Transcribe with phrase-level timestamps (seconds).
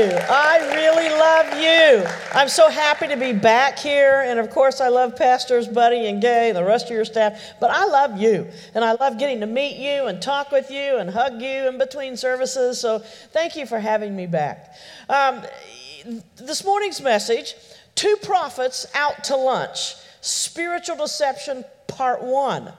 [0.00, 0.16] you.
[0.30, 2.10] I really love you.
[2.32, 4.22] I'm so happy to be back here.
[4.26, 7.40] And of course, I love Pastors Buddy and Gay and the rest of your staff.
[7.60, 8.48] But I love you.
[8.74, 11.78] And I love getting to meet you and talk with you and hug you in
[11.78, 12.80] between services.
[12.80, 14.74] So thank you for having me back.
[15.08, 15.42] Um,
[16.36, 17.54] this morning's message
[17.94, 22.72] Two Prophets Out to Lunch Spiritual Deception, Part One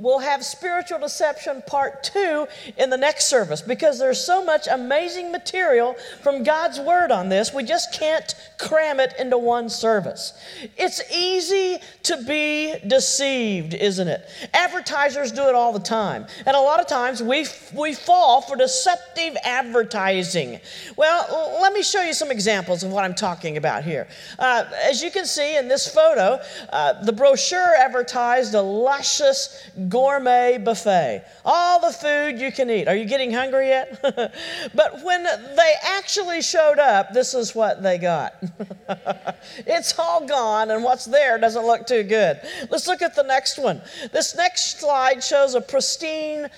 [0.00, 2.46] we'll have spiritual deception part two
[2.78, 7.52] in the next service because there's so much amazing material from God's word on this.
[7.52, 10.32] We just can't cram it into one service.
[10.76, 14.28] It's easy to be deceived, isn't it?
[14.54, 16.26] Advertisers do it all the time.
[16.46, 20.60] And a lot of times we, we fall for deceptive advertising.
[20.96, 24.08] Well, let me show you some examples of what I'm talking about here.
[24.38, 26.40] Uh, as you can see in this photo,
[26.70, 31.24] uh, the brochure advertised a luscious gourmet buffet.
[31.44, 32.88] All the food you can eat.
[32.88, 34.00] Are you getting hungry yet?
[34.74, 38.42] but when they actually showed up, this is what they got.
[39.66, 42.40] it's all gone, and what's there doesn't look too good.
[42.70, 43.82] Let's look at the next one.
[44.12, 46.48] This next slide shows a pristine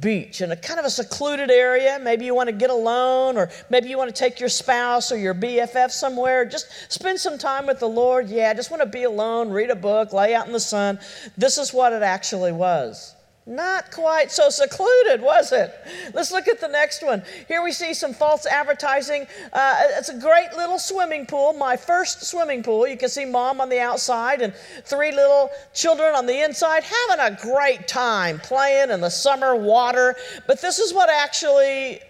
[0.00, 1.98] beach in a kind of a secluded area.
[2.02, 5.18] Maybe you want to get alone, or maybe you want to take your spouse or
[5.18, 6.44] your BFF somewhere.
[6.44, 8.28] Just spend some time with the Lord.
[8.28, 10.98] Yeah, I just want to be alone, read a book, lay out in the sun.
[11.36, 13.13] This is what it actually was.
[13.46, 15.70] Not quite so secluded, was it?
[16.14, 17.22] Let's look at the next one.
[17.46, 19.26] Here we see some false advertising.
[19.52, 22.88] Uh, it's a great little swimming pool, my first swimming pool.
[22.88, 24.54] You can see mom on the outside and
[24.86, 30.16] three little children on the inside having a great time playing in the summer water.
[30.46, 32.00] But this is what actually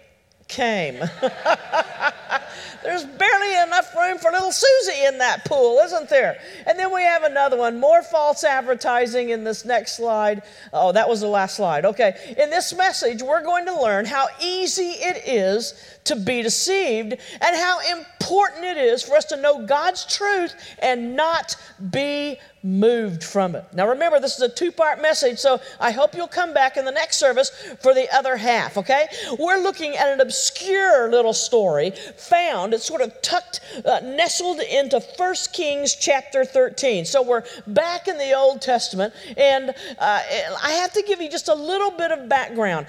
[0.47, 0.95] came.
[2.83, 6.37] There's barely enough room for little Susie in that pool, isn't there?
[6.67, 10.43] And then we have another one, more false advertising in this next slide.
[10.71, 11.83] Oh, that was the last slide.
[11.85, 12.35] Okay.
[12.37, 17.55] In this message, we're going to learn how easy it is to be deceived and
[17.55, 21.55] how important it is for us to know God's truth and not
[21.89, 23.63] be moved from it.
[23.73, 26.83] Now, remember, this is a two part message, so I hope you'll come back in
[26.83, 29.05] the next service for the other half, okay?
[29.37, 34.99] We're looking at an obscure little story found, it's sort of tucked, uh, nestled into
[34.99, 37.05] 1 Kings chapter 13.
[37.05, 41.49] So we're back in the Old Testament, and uh, I have to give you just
[41.49, 42.87] a little bit of background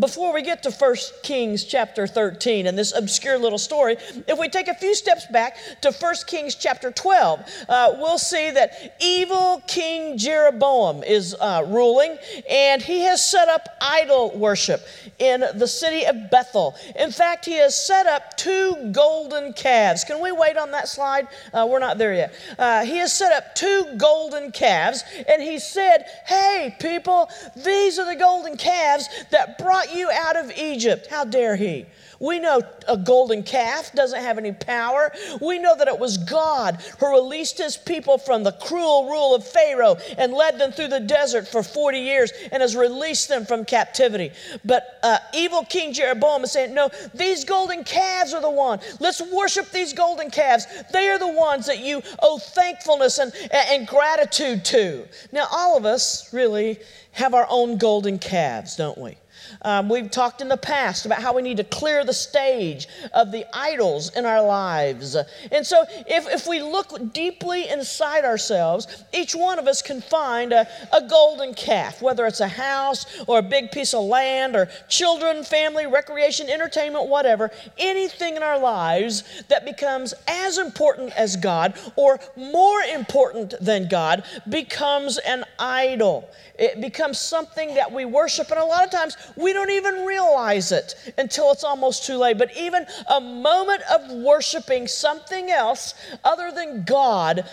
[0.00, 4.48] before we get to 1 Kings chapter 13 and this obscure little story, if we
[4.48, 9.62] take a few steps back to 1 Kings chapter 12, uh, we'll see that evil
[9.68, 12.18] King Jeroboam is uh, ruling
[12.50, 14.82] and he has set up idol worship
[15.20, 16.74] in the city of Bethel.
[16.98, 20.02] In fact, he has set up two golden calves.
[20.02, 21.28] Can we wait on that slide?
[21.54, 22.34] Uh, we're not there yet.
[22.58, 28.06] Uh, he has set up two golden calves and he said, Hey, people, these are
[28.06, 31.06] the golden calves that brought brought you out of Egypt.
[31.10, 31.84] How dare he?
[32.18, 35.12] We know a golden calf doesn't have any power.
[35.42, 39.46] We know that it was God who released his people from the cruel rule of
[39.46, 43.66] Pharaoh and led them through the desert for 40 years and has released them from
[43.66, 44.30] captivity.
[44.64, 48.80] But uh, evil King Jeroboam is saying, No, these golden calves are the one.
[48.98, 50.66] Let's worship these golden calves.
[50.90, 55.06] They are the ones that you owe thankfulness and, and gratitude to.
[55.32, 56.78] Now, all of us really
[57.12, 59.18] have our own golden calves, don't we?
[59.62, 63.32] Um, we've talked in the past about how we need to clear the stage of
[63.32, 65.16] the idols in our lives.
[65.50, 70.52] And so, if, if we look deeply inside ourselves, each one of us can find
[70.52, 74.68] a, a golden calf, whether it's a house or a big piece of land or
[74.88, 81.78] children, family, recreation, entertainment, whatever, anything in our lives that becomes as important as God
[81.96, 86.28] or more important than God becomes an idol.
[86.58, 90.72] It becomes something that we worship, and a lot of times we don't even realize
[90.72, 92.38] it until it's almost too late.
[92.38, 97.44] But even a moment of worshiping something else other than God,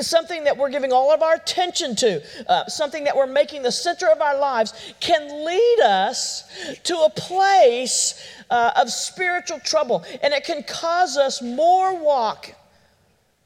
[0.00, 3.72] something that we're giving all of our attention to, uh, something that we're making the
[3.72, 6.44] center of our lives, can lead us
[6.84, 8.14] to a place
[8.50, 10.04] uh, of spiritual trouble.
[10.22, 12.54] And it can cause us more walk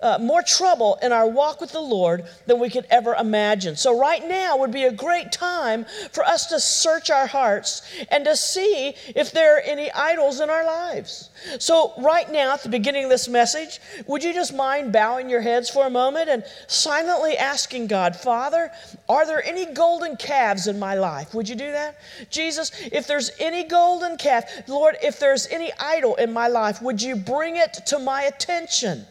[0.00, 3.76] uh, more trouble in our walk with the Lord than we could ever imagine.
[3.76, 8.24] So, right now would be a great time for us to search our hearts and
[8.26, 11.30] to see if there are any idols in our lives.
[11.58, 15.40] So, right now, at the beginning of this message, would you just mind bowing your
[15.40, 18.70] heads for a moment and silently asking God, Father,
[19.08, 21.32] are there any golden calves in my life?
[21.32, 21.98] Would you do that?
[22.28, 27.00] Jesus, if there's any golden calf, Lord, if there's any idol in my life, would
[27.00, 29.06] you bring it to my attention?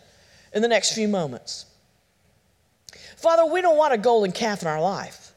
[0.56, 1.66] In the next few moments.
[3.18, 5.34] Father, we don't want a golden calf in our life.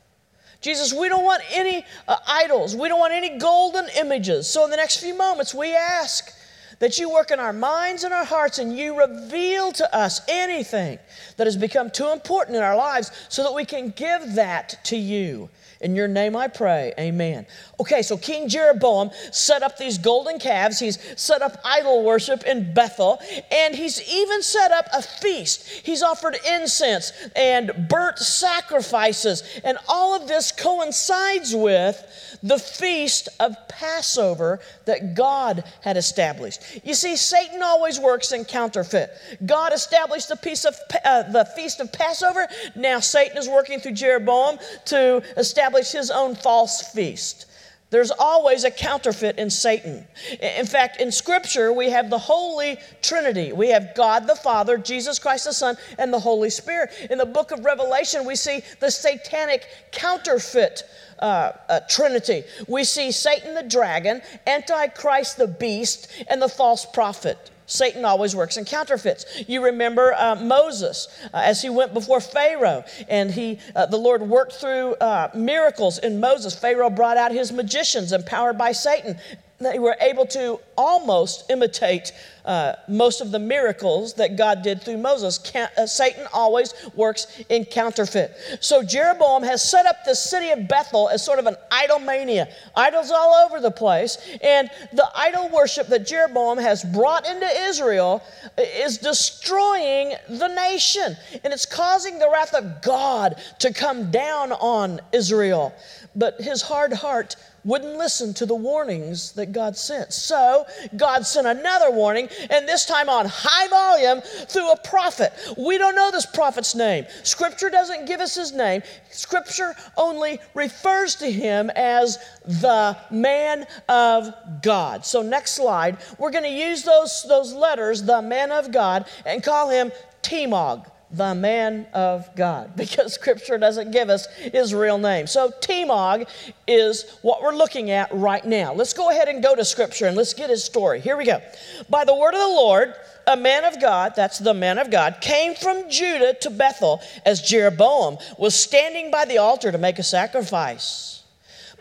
[0.60, 2.74] Jesus, we don't want any uh, idols.
[2.74, 4.48] We don't want any golden images.
[4.48, 6.32] So, in the next few moments, we ask
[6.80, 10.98] that you work in our minds and our hearts and you reveal to us anything
[11.36, 14.96] that has become too important in our lives so that we can give that to
[14.96, 15.48] you.
[15.80, 17.46] In your name I pray, amen.
[17.78, 20.80] Okay, so King Jeroboam set up these golden calves.
[20.80, 23.20] He's set up idol worship in Bethel,
[23.52, 25.68] and he's even set up a feast.
[25.68, 32.04] He's offered incense and burnt sacrifices, and all of this coincides with
[32.42, 36.60] the feast of Passover that God had established.
[36.84, 39.10] You see, Satan always works in counterfeit.
[39.46, 40.74] God established the, piece of,
[41.04, 42.48] uh, the feast of Passover.
[42.74, 47.46] Now Satan is working through Jeroboam to establish his own false feast.
[47.90, 50.06] There's always a counterfeit in Satan.
[50.42, 53.52] In fact, in Scripture, we have the Holy Trinity.
[53.52, 56.90] We have God the Father, Jesus Christ the Son, and the Holy Spirit.
[57.10, 60.82] In the book of Revelation, we see the satanic counterfeit
[61.18, 62.44] uh, uh, Trinity.
[62.66, 67.50] We see Satan the dragon, Antichrist the beast, and the false prophet.
[67.68, 69.24] Satan always works in counterfeits.
[69.46, 74.22] You remember uh, Moses uh, as he went before Pharaoh, and he, uh, the Lord
[74.22, 76.58] worked through uh, miracles in Moses.
[76.58, 79.18] Pharaoh brought out his magicians, empowered by Satan.
[79.60, 82.12] They were able to almost imitate
[82.44, 85.38] uh, most of the miracles that God did through Moses.
[85.54, 88.36] uh, Satan always works in counterfeit.
[88.60, 92.48] So Jeroboam has set up the city of Bethel as sort of an idol mania,
[92.76, 94.16] idols all over the place.
[94.42, 98.22] And the idol worship that Jeroboam has brought into Israel
[98.56, 101.16] is destroying the nation.
[101.42, 105.74] And it's causing the wrath of God to come down on Israel.
[106.14, 110.12] But his hard heart wouldn't listen to the warnings that God sent.
[110.12, 110.66] So
[110.96, 115.32] God sent another warning, and this time on high volume through a prophet.
[115.56, 117.06] We don't know this prophet's name.
[117.22, 124.32] Scripture doesn't give us his name, Scripture only refers to him as the man of
[124.62, 125.04] God.
[125.04, 129.42] So, next slide, we're going to use those, those letters, the man of God, and
[129.42, 135.26] call him Timog the man of God, because scripture doesn't give us his real name.
[135.26, 136.28] So, Timog
[136.66, 138.72] is what we're looking at right now.
[138.72, 141.00] Let's go ahead and go to scripture and let's get his story.
[141.00, 141.40] Here we go.
[141.88, 142.94] By the word of the Lord,
[143.26, 147.42] a man of God, that's the man of God, came from Judah to Bethel as
[147.42, 151.22] Jeroboam was standing by the altar to make a sacrifice.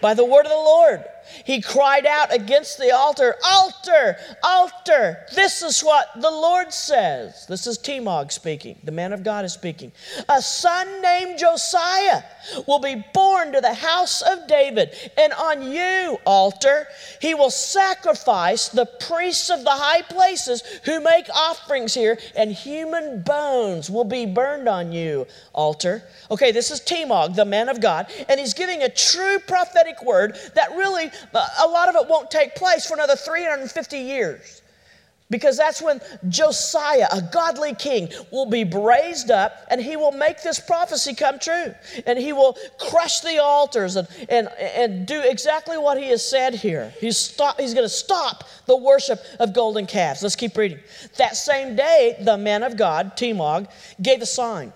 [0.01, 1.05] By the word of the Lord,
[1.45, 5.25] he cried out against the altar, Altar, altar.
[5.33, 7.45] This is what the Lord says.
[7.47, 8.79] This is Timog speaking.
[8.83, 9.91] The man of God is speaking.
[10.29, 12.23] A son named Josiah
[12.67, 16.87] will be born to the house of David, and on you, altar,
[17.21, 23.21] he will sacrifice the priests of the high places who make offerings here, and human
[23.21, 26.03] bones will be burned on you, altar.
[26.31, 30.37] Okay, this is Timog, the man of God, and he's giving a true prophetic word
[30.55, 34.61] that really Uh, a lot of it won't take place for another 350 years.
[35.29, 40.41] Because that's when Josiah, a godly king, will be raised up and he will make
[40.41, 41.73] this prophecy come true.
[42.05, 46.55] And he will crush the altars and, and, and do exactly what he has said
[46.55, 46.93] here.
[46.99, 50.23] He's, stop, he's going to stop the worship of golden calves.
[50.23, 50.79] Let's keep reading.
[51.17, 53.69] That same day, the man of God, Timog,
[54.01, 54.71] gave a sign.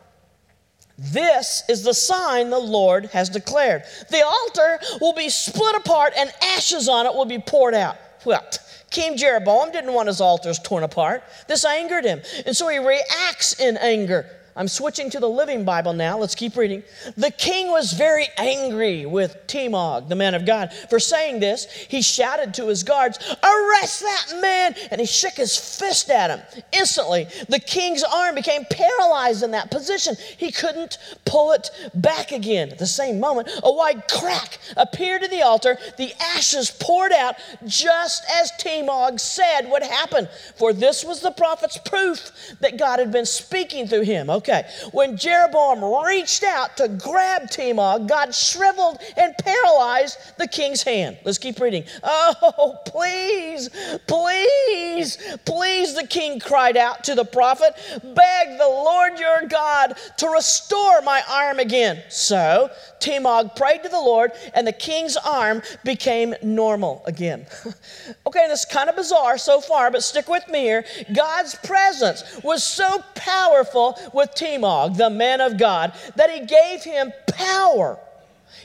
[1.02, 3.84] This is the sign the Lord has declared.
[4.10, 7.98] The altar will be split apart and ashes on it will be poured out.
[8.24, 8.46] Well,
[8.92, 11.24] King Jeroboam didn't want his altars torn apart.
[11.48, 12.22] This angered him.
[12.46, 14.28] And so he reacts in anger.
[14.56, 16.18] I'm switching to the Living Bible now.
[16.18, 16.84] Let's keep reading.
[17.16, 21.66] The king was very angry with Timog, the man of God, for saying this.
[21.66, 24.76] He shouted to his guards, Arrest that man!
[24.92, 26.64] And he shook his fist at him.
[26.74, 30.16] Instantly, the king's arm became paralyzed in that position.
[30.38, 32.70] He couldn't pull it back again.
[32.70, 35.78] At the same moment, a wide crack appeared in the altar.
[35.98, 40.28] The ashes poured out just as Timog said would happen.
[40.56, 44.30] For this was the prophet's proof that God had been speaking through him.
[44.30, 44.51] Okay,
[44.92, 51.18] when Jeroboam reached out to grab Timog, God shriveled and paralyzed the king's hand.
[51.24, 51.84] Let's keep reading.
[52.44, 53.70] Oh, please,
[54.08, 60.28] please, please, the king cried out to the prophet, beg the Lord your God to
[60.28, 62.04] restore my arm again.
[62.10, 67.46] So Timog prayed to the Lord, and the king's arm became normal again.
[68.28, 70.86] okay, this is kind of bizarre so far, but stick with me here.
[71.14, 77.14] God's presence was so powerful with Timog, the man of God, that he gave him
[77.28, 77.98] power.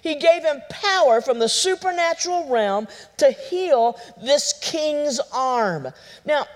[0.03, 5.93] He gave him power from the supernatural realm to heal this king's arm.
[6.25, 6.47] Now,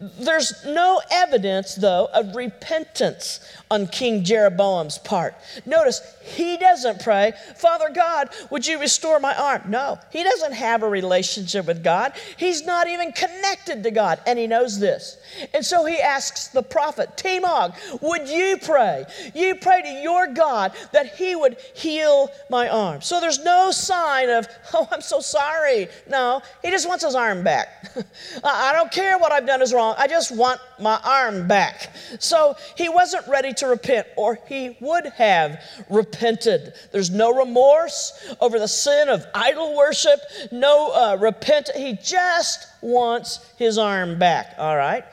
[0.00, 3.40] There's no evidence, though, of repentance
[3.70, 5.34] on King Jeroboam's part.
[5.64, 9.62] Notice, he doesn't pray, Father God, would you restore my arm?
[9.68, 12.12] No, he doesn't have a relationship with God.
[12.36, 15.18] He's not even connected to God, and he knows this.
[15.54, 19.04] And so he asks the prophet, Timog, would you pray?
[19.34, 23.00] You pray to your God that he would heal my arm.
[23.02, 25.88] So there's no sign of, oh, I'm so sorry.
[26.08, 27.92] No, he just wants his arm back.
[28.44, 29.94] I don't care what I've done is wrong.
[29.96, 31.94] I just want my arm back.
[32.18, 36.74] So he wasn't ready to repent, or he would have repented.
[36.92, 40.20] There's no remorse over the sin of idol worship,
[40.52, 41.70] no uh, repent.
[41.74, 45.04] He just wants his arm back, all right?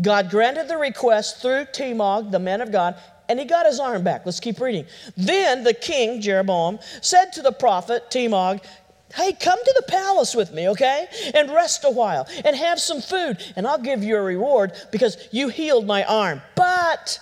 [0.00, 2.96] God granted the request through Timog, the man of God,
[3.28, 4.24] and he got his arm back.
[4.24, 4.86] Let's keep reading.
[5.16, 8.62] Then the king, Jeroboam, said to the prophet, Timog,
[9.14, 11.06] Hey, come to the palace with me, okay?
[11.32, 15.16] And rest a while and have some food, and I'll give you a reward because
[15.30, 16.42] you healed my arm.
[16.56, 17.18] But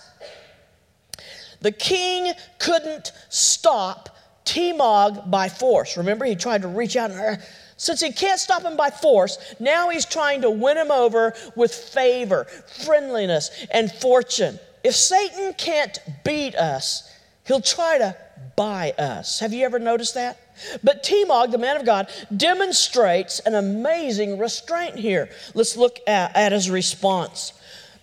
[1.64, 4.11] the king couldn't stop
[4.44, 5.97] Timog by force.
[5.97, 7.42] Remember, he tried to reach out and uh,
[7.78, 11.75] since he can't stop him by force, now he's trying to win him over with
[11.75, 12.44] favor,
[12.85, 14.61] friendliness, and fortune.
[14.85, 17.11] If Satan can't beat us,
[17.47, 18.14] he'll try to
[18.56, 19.40] buy us.
[19.40, 20.38] Have you ever noticed that?
[20.85, 25.30] But Timog, the man of God, demonstrates an amazing restraint here.
[25.54, 27.54] Let's look at, at his response.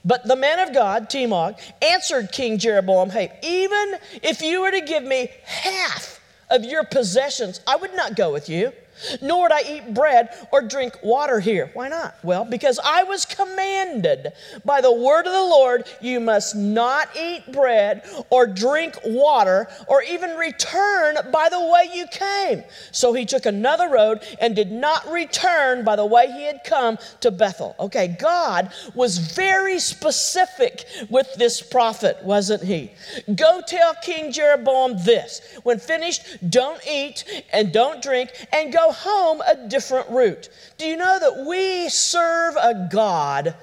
[0.04, 4.82] But the man of God, Timog, answered King Jeroboam, Hey, even if you were to
[4.82, 8.72] give me half of your possessions, I would not go with you
[9.22, 11.72] nor would I eat bread or drink water here.
[11.74, 12.16] Why not?
[12.24, 17.52] Well, because I was commanded by the word of the Lord, you must not eat
[17.52, 22.64] bread or drink water or even return by the way you came.
[22.92, 26.98] So he took another road and did not return by the way he had come
[27.22, 27.76] to Bethel.
[27.80, 32.92] Okay, God was very specific with this prophet, wasn't he?
[33.36, 35.42] Go tell King Jeroboam this.
[35.64, 40.50] When finished, don't eat and don't drink and go home a different route.
[40.78, 43.56] Do you know that we serve a God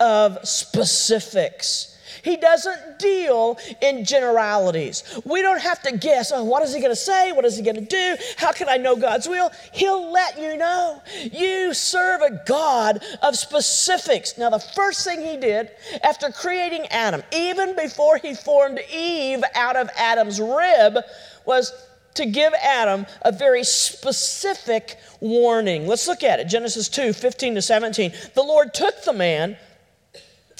[0.00, 1.88] of specifics?
[2.22, 5.02] He doesn't deal in generalities.
[5.24, 7.32] We don't have to guess, oh, what is he going to say?
[7.32, 8.16] What is he going to do?
[8.36, 9.50] How can I know God's will?
[9.72, 11.02] He'll let you know.
[11.32, 14.38] You serve a God of specifics.
[14.38, 15.70] Now, the first thing he did
[16.02, 20.98] after creating Adam, even before he formed Eve out of Adam's rib,
[21.44, 21.72] was
[22.14, 25.86] to give Adam a very specific warning.
[25.86, 28.12] Let's look at it Genesis 2 15 to 17.
[28.34, 29.56] The Lord took the man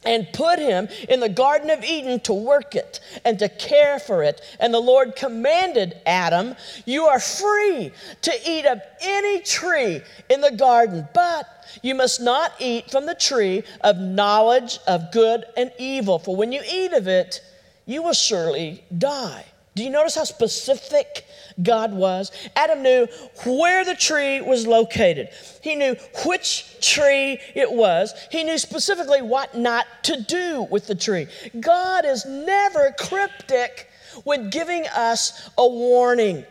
[0.05, 4.23] and put him in the Garden of Eden to work it and to care for
[4.23, 4.41] it.
[4.59, 7.93] And the Lord commanded Adam, You are free
[8.23, 11.47] to eat of any tree in the garden, but
[11.83, 16.53] you must not eat from the tree of knowledge of good and evil, for when
[16.53, 17.41] you eat of it,
[17.87, 19.45] you will surely die.
[19.75, 21.25] Do you notice how specific
[21.63, 22.31] God was?
[22.57, 23.07] Adam knew
[23.45, 25.29] where the tree was located.
[25.63, 28.15] He knew which tree it was.
[28.31, 31.27] He knew specifically what not to do with the tree.
[31.59, 33.89] God is never cryptic
[34.25, 36.45] when giving us a warning.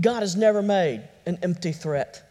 [0.00, 2.22] God has never made an empty threat.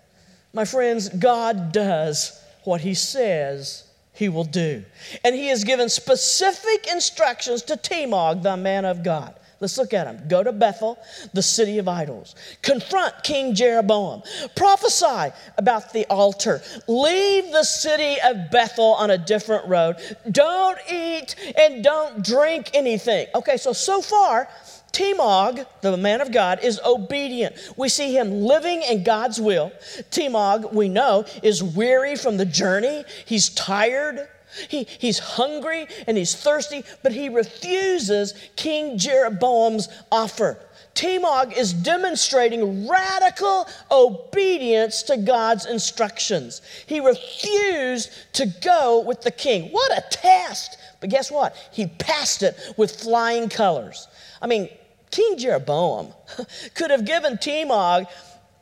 [0.54, 4.84] My friends, God does what He says he will do.
[5.24, 9.36] And he has given specific instructions to Timog, the man of God.
[9.60, 10.22] Let's look at him.
[10.28, 11.00] Go to Bethel,
[11.34, 12.36] the city of idols.
[12.62, 14.22] Confront King Jeroboam.
[14.56, 16.62] Prophesy about the altar.
[16.88, 19.98] Leave the city of Bethel on a different road.
[20.30, 23.28] Don't eat and don't drink anything.
[23.34, 24.48] Okay, so so far,
[24.92, 27.56] Timog, the man of God, is obedient.
[27.78, 29.72] We see him living in God's will.
[30.12, 33.06] Timog, we know, is weary from the journey.
[33.26, 34.28] He's tired.
[34.70, 40.60] He, he's hungry and he's thirsty, but he refuses King Jeroboam's offer.
[40.98, 46.64] Timog is demonstrating radical obedience to God's instructions.
[46.88, 49.70] He refused to go with the king.
[49.70, 50.78] What a test!
[51.00, 51.56] But guess what?
[51.72, 54.08] He passed it with flying colors.
[54.42, 54.70] I mean,
[55.12, 56.14] King Jeroboam
[56.74, 58.08] could have given Timog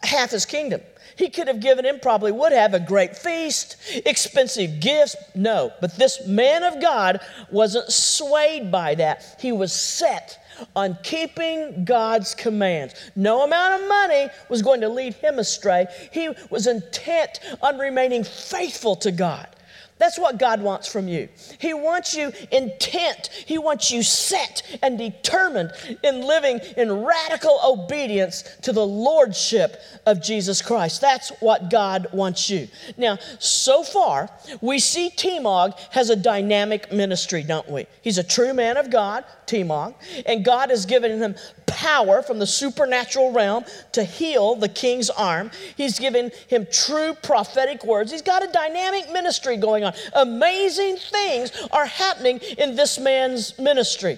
[0.04, 0.82] half his kingdom.
[1.18, 5.16] He could have given him, probably would have, a great feast, expensive gifts.
[5.34, 9.38] No, but this man of God wasn't swayed by that.
[9.40, 10.40] He was set
[10.76, 12.96] on keeping God's commands.
[13.16, 15.88] No amount of money was going to lead him astray.
[16.12, 19.48] He was intent on remaining faithful to God.
[19.98, 21.30] That's what God wants from you.
[21.60, 23.30] He wants you intent.
[23.46, 25.72] He wants you set and determined
[26.04, 31.00] in living in radical obedience to the lordship of Jesus Christ.
[31.00, 32.68] That's what God wants you.
[32.98, 37.86] Now, so far, we see Timog has a dynamic ministry, don't we?
[38.02, 41.36] He's a true man of God, Timog, and God has given him
[41.68, 45.52] power from the supernatural realm to heal the king's arm.
[45.78, 48.12] He's given him true prophetic words.
[48.12, 49.94] He's got a dynamic ministry going on.
[50.13, 54.18] Amazing things are happening in this man's ministry.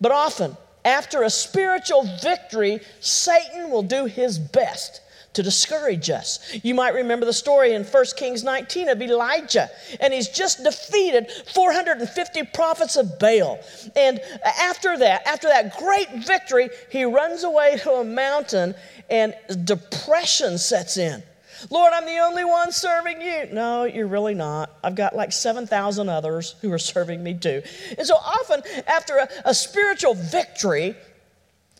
[0.00, 5.00] But often, after a spiritual victory, Satan will do his best
[5.36, 6.38] to discourage us.
[6.62, 9.68] You might remember the story in 1 Kings 19 of Elijah,
[10.00, 13.58] and he's just defeated 450 prophets of Baal.
[13.94, 18.74] And after that, after that great victory, he runs away to a mountain
[19.10, 21.22] and depression sets in.
[21.70, 23.48] Lord, I'm the only one serving you.
[23.52, 24.70] No, you're really not.
[24.82, 27.62] I've got like 7,000 others who are serving me too.
[27.96, 30.94] And so often, after a, a spiritual victory,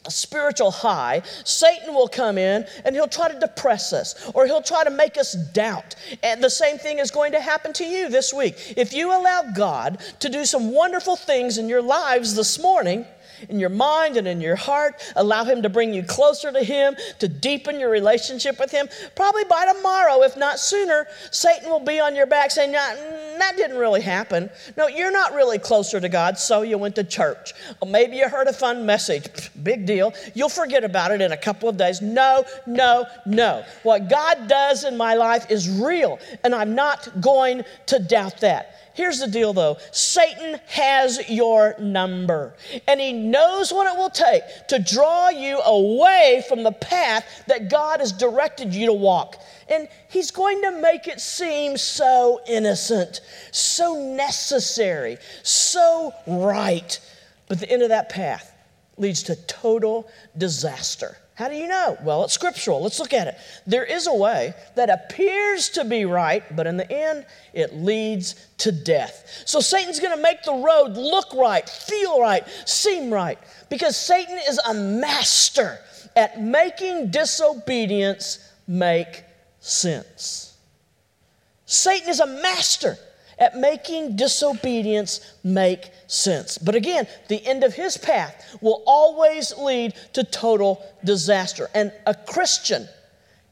[0.07, 4.63] a spiritual high, Satan will come in and he'll try to depress us or he'll
[4.63, 5.97] try to make us doubt.
[6.23, 8.75] And the same thing is going to happen to you this week.
[8.77, 13.05] If you allow God to do some wonderful things in your lives this morning,
[13.49, 15.03] in your mind and in your heart.
[15.17, 18.89] Allow Him to bring you closer to Him, to deepen your relationship with Him.
[19.15, 23.55] Probably by tomorrow, if not sooner, Satan will be on your back saying, mm, That
[23.57, 24.51] didn't really happen.
[24.77, 27.53] No, you're not really closer to God, so you went to church.
[27.81, 29.51] Or maybe you heard a fun message.
[29.63, 30.13] Big deal.
[30.35, 32.01] You'll forget about it in a couple of days.
[32.03, 33.65] No, no, no.
[33.83, 38.86] What God does in my life is real, and I'm not going to doubt that.
[38.97, 42.55] Here's the deal though Satan has your number,
[42.89, 47.69] and he knows what it will take to draw you away from the path that
[47.69, 49.37] God has directed you to walk.
[49.69, 53.21] And he's going to make it seem so innocent,
[53.53, 56.99] so necessary, so right.
[57.49, 58.55] But the end of that path
[58.97, 61.19] leads to total disaster.
[61.37, 61.99] How do you know?
[62.03, 62.83] Well, it's scriptural.
[62.83, 63.37] Let's look at it.
[63.67, 68.47] There is a way that appears to be right, but in the end, it leads
[68.59, 69.43] to death.
[69.45, 73.39] So Satan's going to make the road look right, feel right, seem right,
[73.69, 75.79] because Satan is a master
[76.17, 79.23] at making disobedience make
[79.61, 80.57] sense.
[81.67, 82.97] Satan is a master
[83.39, 86.59] at making disobedience make sense.
[86.59, 91.69] But again, the end of his path will always lead to total disaster.
[91.75, 92.89] And a Christian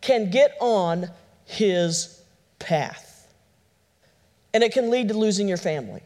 [0.00, 1.10] can get on
[1.44, 2.22] his
[2.58, 3.32] path.
[4.54, 6.02] And it can lead to losing your family.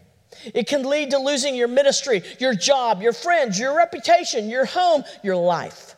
[0.55, 5.05] It can lead to losing your ministry, your job, your friends, your reputation, your home,
[5.23, 5.95] your life.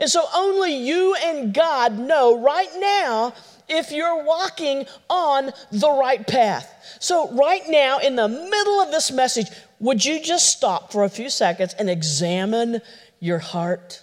[0.00, 3.34] And so only you and God know right now
[3.68, 6.98] if you're walking on the right path.
[7.00, 9.48] So, right now, in the middle of this message,
[9.80, 12.80] would you just stop for a few seconds and examine
[13.20, 14.02] your heart?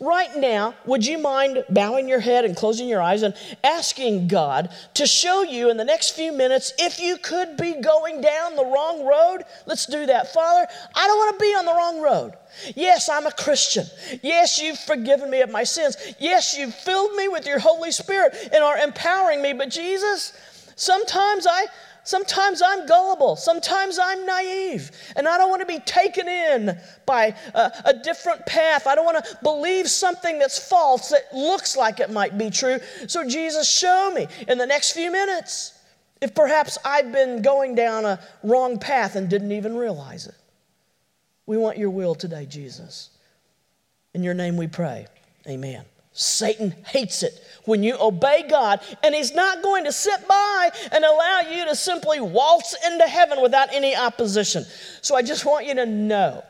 [0.00, 4.70] Right now, would you mind bowing your head and closing your eyes and asking God
[4.94, 8.64] to show you in the next few minutes if you could be going down the
[8.64, 9.44] wrong road?
[9.66, 10.32] Let's do that.
[10.32, 12.32] Father, I don't want to be on the wrong road.
[12.74, 13.86] Yes, I'm a Christian.
[14.22, 15.96] Yes, you've forgiven me of my sins.
[16.18, 19.52] Yes, you've filled me with your Holy Spirit and are empowering me.
[19.52, 20.32] But Jesus,
[20.76, 21.66] sometimes I,
[22.08, 23.36] Sometimes I'm gullible.
[23.36, 24.90] Sometimes I'm naive.
[25.14, 28.86] And I don't want to be taken in by a, a, different path.
[28.86, 32.78] I don't want to believe something that's false that looks like it might be true.
[33.08, 35.78] So, Jesus, show me in the next few minutes
[36.22, 40.34] if perhaps I've been going down a wrong path and didn't even realize it.
[41.48, 43.08] We want your will today, Jesus.
[44.12, 45.06] In your name we pray.
[45.46, 45.82] Amen.
[46.12, 51.02] Satan hates it when you obey God, and he's not going to sit by and
[51.02, 54.66] allow you to simply waltz into heaven without any opposition.
[55.00, 56.44] So I just want you to know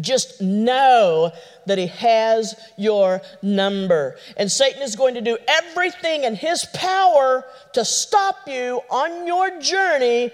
[0.00, 1.30] just know
[1.66, 4.16] that he has your number.
[4.38, 9.60] And Satan is going to do everything in his power to stop you on your
[9.60, 10.30] journey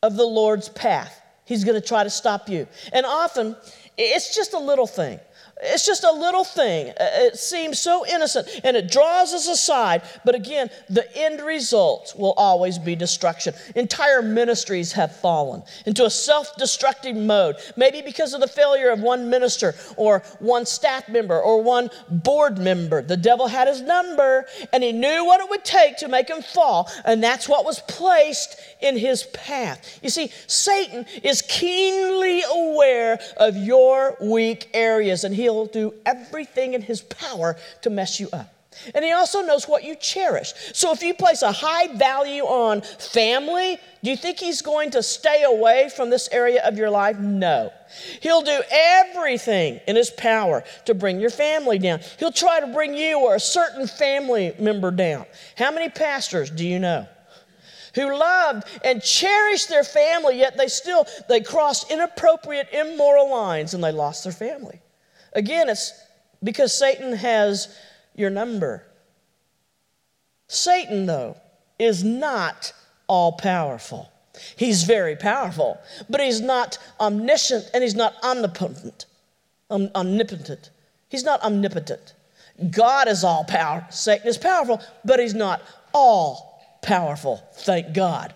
[0.00, 1.23] of the Lord's path.
[1.44, 2.66] He's going to try to stop you.
[2.92, 3.56] And often,
[3.96, 5.20] it's just a little thing.
[5.62, 6.90] It's just a little thing.
[6.90, 10.02] Uh, it seems so innocent and it draws us aside.
[10.24, 13.54] But again, the end result will always be destruction.
[13.76, 19.00] Entire ministries have fallen into a self destructive mode, maybe because of the failure of
[19.00, 23.00] one minister or one staff member or one board member.
[23.02, 26.42] The devil had his number and he knew what it would take to make him
[26.42, 30.00] fall, and that's what was placed in his path.
[30.02, 36.82] You see, Satan is keenly aware of your weak areas and he'll do everything in
[36.82, 38.50] his power to mess you up.
[38.94, 40.52] And he also knows what you cherish.
[40.72, 45.02] So if you place a high value on family, do you think he's going to
[45.02, 47.18] stay away from this area of your life?
[47.18, 47.70] No.
[48.20, 52.00] He'll do everything in his power to bring your family down.
[52.18, 55.26] He'll try to bring you or a certain family member down.
[55.56, 57.06] How many pastors do you know?
[57.94, 63.84] Who loved and cherished their family, yet they still they crossed inappropriate, immoral lines and
[63.84, 64.80] they lost their family.
[65.34, 65.92] Again, it's
[66.42, 67.76] because Satan has
[68.14, 68.84] your number.
[70.48, 71.36] Satan, though,
[71.78, 72.72] is not
[73.06, 74.10] all powerful.
[74.56, 79.06] He's very powerful, but he's not omniscient and he's not omnipotent.
[79.70, 80.70] Omnipotent.
[81.08, 82.14] He's not omnipotent.
[82.70, 83.86] God is all power.
[83.90, 87.42] Satan is powerful, but he's not all powerful.
[87.54, 88.34] Thank God.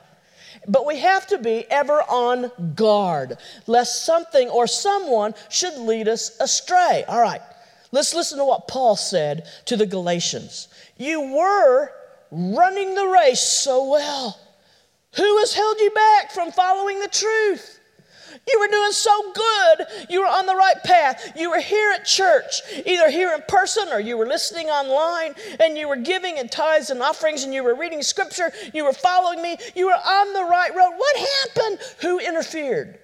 [0.68, 6.36] But we have to be ever on guard lest something or someone should lead us
[6.40, 7.04] astray.
[7.08, 7.40] All right,
[7.90, 10.68] Let's listen to what Paul said to the Galatians.
[10.96, 11.90] You were
[12.30, 14.38] running the race so well.
[15.16, 17.77] Who has held you back from following the truth?
[18.46, 19.86] You were doing so good.
[20.08, 21.32] You were on the right path.
[21.36, 25.76] You were here at church, either here in person or you were listening online, and
[25.76, 28.52] you were giving in tithes and offerings, and you were reading scripture.
[28.72, 29.56] You were following me.
[29.74, 30.92] You were on the right road.
[30.96, 31.78] What happened?
[32.00, 32.98] Who interfered?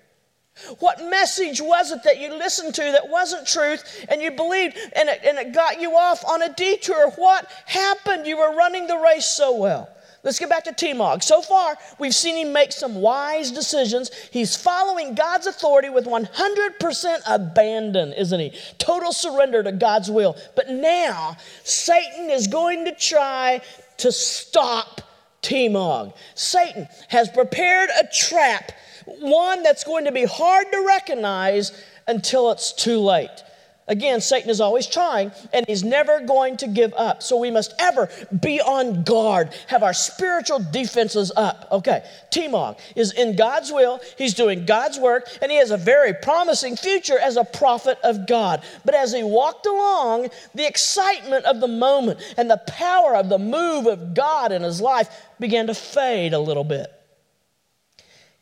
[0.79, 5.09] What message was it that you listened to that wasn't truth and you believed and
[5.09, 7.11] it, and it got you off on a detour?
[7.17, 8.27] What happened?
[8.27, 9.89] You were running the race so well.
[10.25, 11.23] Let's get back to Timog.
[11.23, 14.11] So far, we've seen him make some wise decisions.
[14.31, 18.53] He's following God's authority with 100% abandon, isn't he?
[18.79, 20.37] Total surrender to God's will.
[20.57, 23.61] But now, Satan is going to try
[23.99, 25.03] to stop
[25.43, 26.15] Timog.
[26.35, 28.73] Satan has prepared a trap
[29.21, 33.45] one that's going to be hard to recognize until it's too late.
[33.87, 37.23] Again, Satan is always trying and he's never going to give up.
[37.23, 38.09] So we must ever
[38.41, 41.69] be on guard, have our spiritual defenses up.
[41.71, 46.15] Okay, Timog is in God's will, he's doing God's work, and he has a very
[46.15, 48.63] promising future as a prophet of God.
[48.85, 53.39] But as he walked along, the excitement of the moment and the power of the
[53.39, 56.91] move of God in his life began to fade a little bit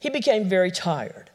[0.02, 1.30] he became very tired.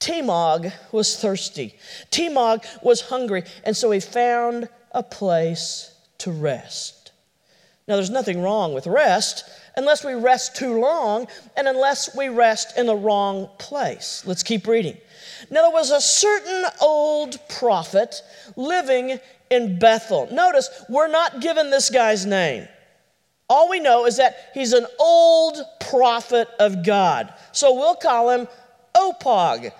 [0.00, 1.76] Timog was thirsty.
[2.10, 7.12] Timog was hungry, and so he found a place to rest.
[7.86, 9.44] Now, there's nothing wrong with rest
[9.76, 14.22] unless we rest too long and unless we rest in the wrong place.
[14.26, 14.96] Let's keep reading.
[15.50, 18.22] Now, there was a certain old prophet
[18.56, 19.18] living
[19.50, 20.28] in Bethel.
[20.30, 22.68] Notice, we're not given this guy's name.
[23.48, 27.34] All we know is that he's an old prophet of God.
[27.50, 28.46] So we'll call him
[28.94, 29.72] Opog,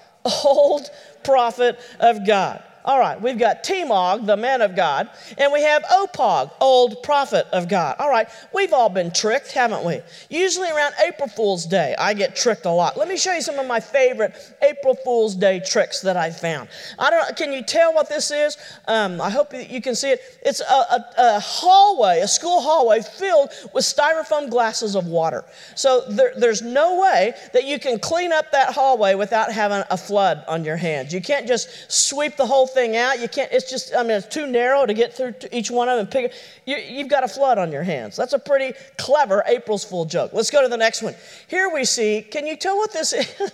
[0.45, 0.91] old
[1.23, 2.63] prophet of God.
[2.85, 7.47] All right, we've got Timog, the man of God, and we have Opog, old prophet
[7.53, 7.97] of God.
[7.99, 10.01] All right, we've all been tricked, haven't we?
[10.31, 12.97] Usually around April Fool's Day, I get tricked a lot.
[12.97, 16.69] Let me show you some of my favorite April Fool's Day tricks that I found.
[16.99, 17.37] I don't.
[17.37, 18.57] Can you tell what this is?
[18.89, 20.21] Um, I hope you can see it.
[20.43, 25.45] It's a, a, a, hallway, a school hallway filled with styrofoam glasses of water.
[25.75, 29.97] So there, there's no way that you can clean up that hallway without having a
[29.97, 31.13] flood on your hands.
[31.13, 33.21] You can't just sweep the whole thing out.
[33.21, 35.89] You can't, it's just, I mean, it's too narrow to get through to each one
[35.89, 36.33] of them pick
[36.67, 38.17] you, You've got a flood on your hands.
[38.17, 40.33] That's a pretty clever April's Fool joke.
[40.33, 41.15] Let's go to the next one.
[41.49, 43.27] Here we see, can you tell what this is?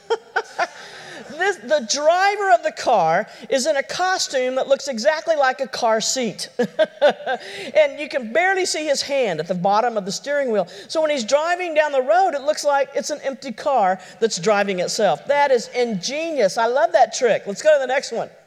[1.30, 5.68] this, the driver of the car is in a costume that looks exactly like a
[5.68, 6.48] car seat.
[6.58, 10.66] and you can barely see his hand at the bottom of the steering wheel.
[10.88, 14.38] So when he's driving down the road, it looks like it's an empty car that's
[14.38, 15.26] driving itself.
[15.26, 16.58] That is ingenious.
[16.58, 17.42] I love that trick.
[17.46, 18.30] Let's go to the next one.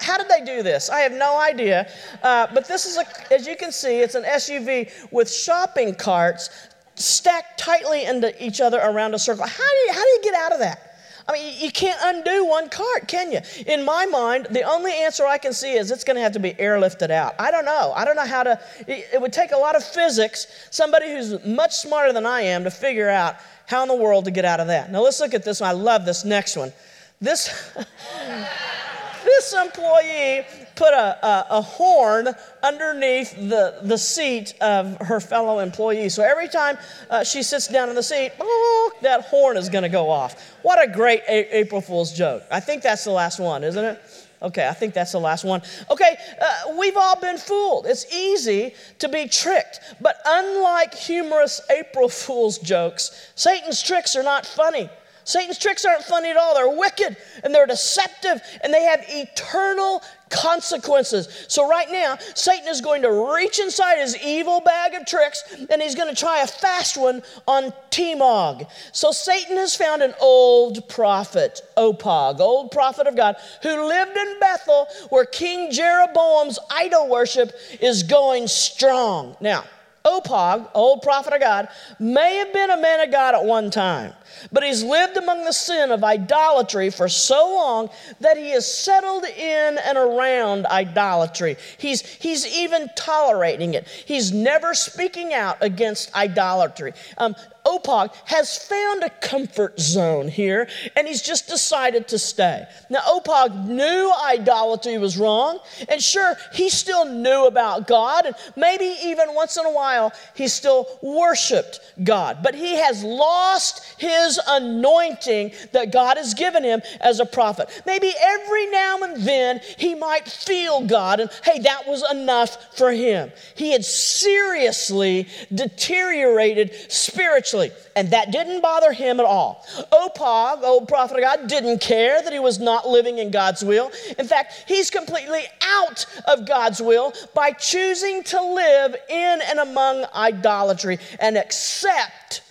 [0.00, 0.90] How did they do this?
[0.90, 1.90] I have no idea.
[2.22, 6.50] Uh, but this is, a, as you can see, it's an SUV with shopping carts
[6.96, 9.46] stacked tightly into each other around a circle.
[9.46, 10.85] How do you, how do you get out of that?
[11.28, 13.40] I mean, you can't undo one cart, can you?
[13.66, 16.38] In my mind, the only answer I can see is it's going to have to
[16.38, 17.34] be airlifted out.
[17.40, 17.92] I don't know.
[17.96, 18.60] I don't know how to.
[18.86, 22.70] It would take a lot of physics, somebody who's much smarter than I am, to
[22.70, 23.36] figure out
[23.66, 24.92] how in the world to get out of that.
[24.92, 25.70] Now, let's look at this one.
[25.70, 26.72] I love this next one.
[27.20, 27.72] This.
[29.24, 32.28] this employee put a, a, a, horn
[32.62, 36.08] underneath the, the seat of her fellow employee.
[36.10, 36.78] So every time
[37.10, 40.54] uh, she sits down in the seat, oh, that horn is going to go off.
[40.62, 42.44] What a great a- April Fool's joke.
[42.50, 44.00] I think that's the last one, isn't it?
[44.42, 45.62] Okay, I think that's the last one.
[45.90, 47.86] Okay, uh, we've all been fooled.
[47.86, 49.80] It's easy to be tricked.
[50.00, 54.90] But unlike humorous April Fool's jokes, Satan's tricks are not funny.
[55.26, 56.54] Satan's tricks aren't funny at all.
[56.54, 61.46] They're wicked and they're deceptive and they have eternal consequences.
[61.48, 65.82] So, right now, Satan is going to reach inside his evil bag of tricks and
[65.82, 68.70] he's going to try a fast one on Timog.
[68.92, 74.38] So, Satan has found an old prophet, Opog, old prophet of God, who lived in
[74.38, 79.36] Bethel where King Jeroboam's idol worship is going strong.
[79.40, 79.64] Now,
[80.06, 84.12] Opog, old prophet of God, may have been a man of God at one time,
[84.52, 89.24] but he's lived among the sin of idolatry for so long that he has settled
[89.24, 91.56] in and around idolatry.
[91.78, 93.86] He's, he's even tolerating it.
[93.88, 96.92] He's never speaking out against idolatry.
[97.18, 97.34] Um,
[97.66, 102.64] Opog has found a comfort zone here and he's just decided to stay.
[102.88, 108.96] Now, Opog knew idolatry was wrong, and sure, he still knew about God, and maybe
[109.04, 112.38] even once in a while he still worshiped God.
[112.42, 117.68] But he has lost his anointing that God has given him as a prophet.
[117.86, 122.92] Maybe every now and then he might feel God, and hey, that was enough for
[122.92, 123.32] him.
[123.54, 129.66] He had seriously deteriorated spiritually and that didn't bother him at all.
[129.90, 133.90] Opog, old prophet of God, didn't care that he was not living in God's will.
[134.18, 140.04] In fact, he's completely out of God's will by choosing to live in and among
[140.14, 142.42] idolatry and accept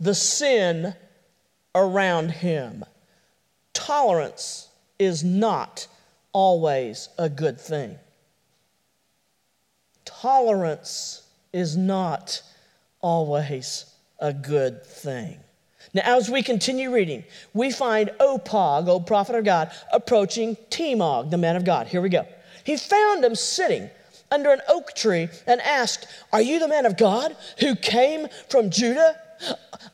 [0.00, 0.94] the sin
[1.74, 2.84] around him.
[3.74, 5.86] Tolerance is not
[6.32, 7.98] always a good thing.
[10.04, 12.42] Tolerance is not
[13.00, 13.86] always
[14.18, 15.38] a good thing.
[15.94, 21.38] Now, as we continue reading, we find Opog, old prophet of God, approaching Timog, the
[21.38, 21.88] man of God.
[21.88, 22.26] Here we go.
[22.64, 23.90] He found him sitting
[24.30, 28.70] under an oak tree and asked, Are you the man of God who came from
[28.70, 29.16] Judah?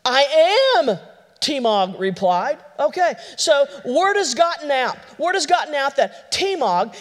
[0.05, 0.99] I am,
[1.41, 2.59] Timog replied.
[2.79, 4.97] Okay, so word has gotten out.
[5.19, 6.95] Word has gotten out that Timog,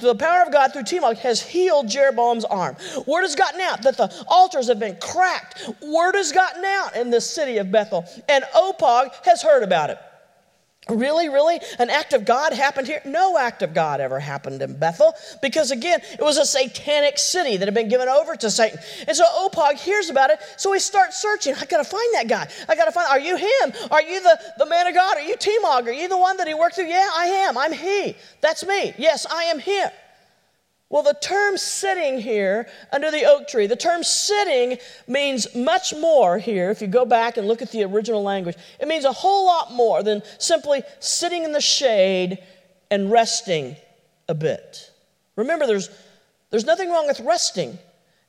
[0.00, 2.76] the power of God through Timog, has healed Jeroboam's arm.
[3.06, 5.70] Word has gotten out that the altars have been cracked.
[5.82, 9.98] Word has gotten out in the city of Bethel, and Opog has heard about it.
[10.90, 11.60] Really, really?
[11.78, 13.00] An act of God happened here?
[13.04, 17.56] No act of God ever happened in Bethel because, again, it was a satanic city
[17.56, 18.78] that had been given over to Satan.
[19.06, 21.54] And so Opog hears about it, so he starts searching.
[21.54, 22.48] I gotta find that guy.
[22.68, 23.72] I gotta find, are you him?
[23.90, 25.16] Are you the, the man of God?
[25.16, 25.86] Are you Timog?
[25.86, 26.86] Are you the one that he worked through?
[26.86, 27.56] Yeah, I am.
[27.56, 28.16] I'm he.
[28.40, 28.94] That's me.
[28.98, 29.90] Yes, I am him.
[30.90, 34.76] Well, the term sitting here under the oak tree, the term sitting
[35.06, 36.68] means much more here.
[36.70, 39.72] If you go back and look at the original language, it means a whole lot
[39.72, 42.38] more than simply sitting in the shade
[42.90, 43.76] and resting
[44.28, 44.90] a bit.
[45.36, 45.90] Remember, there's,
[46.50, 47.78] there's nothing wrong with resting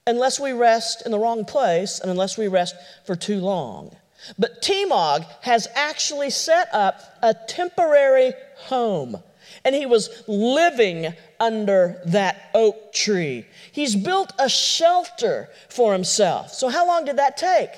[0.05, 2.75] unless we rest in the wrong place and unless we rest
[3.07, 3.95] for too long.
[4.37, 9.17] But Timog has actually set up a temporary home
[9.63, 13.45] and he was living under that oak tree.
[13.71, 16.51] He's built a shelter for himself.
[16.53, 17.69] So, how long did that take?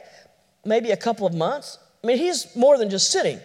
[0.65, 1.77] Maybe a couple of months.
[2.03, 3.39] I mean, he's more than just sitting,